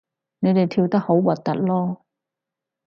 [0.39, 1.97] 你哋跳得好核突囉